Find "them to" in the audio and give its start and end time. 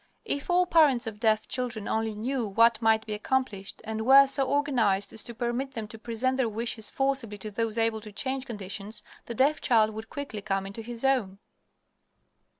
5.73-5.99